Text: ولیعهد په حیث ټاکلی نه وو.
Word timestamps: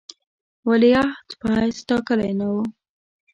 ولیعهد 0.69 1.27
په 1.39 1.47
حیث 1.59 1.77
ټاکلی 1.89 2.31
نه 2.39 2.47
وو. 2.53 2.63